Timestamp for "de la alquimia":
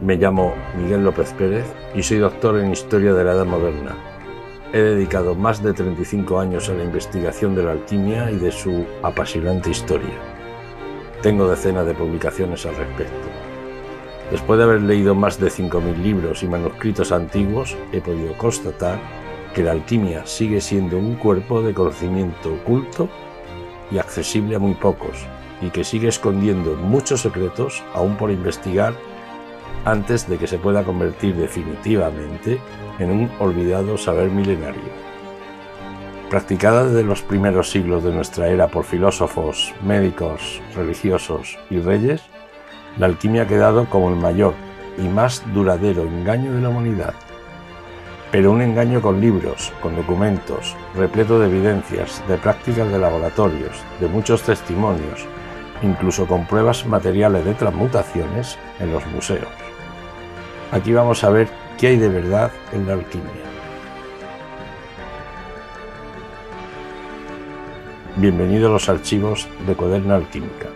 7.56-8.30